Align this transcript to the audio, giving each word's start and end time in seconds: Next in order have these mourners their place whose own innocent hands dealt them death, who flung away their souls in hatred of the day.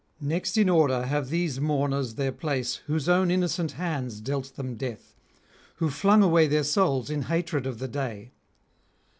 Next 0.19 0.57
in 0.57 0.67
order 0.67 1.05
have 1.05 1.29
these 1.29 1.59
mourners 1.59 2.15
their 2.15 2.31
place 2.31 2.77
whose 2.87 3.07
own 3.07 3.29
innocent 3.29 3.73
hands 3.73 4.19
dealt 4.19 4.55
them 4.55 4.73
death, 4.73 5.13
who 5.75 5.91
flung 5.91 6.23
away 6.23 6.47
their 6.47 6.63
souls 6.63 7.11
in 7.11 7.21
hatred 7.21 7.67
of 7.67 7.77
the 7.77 7.87
day. 7.87 8.31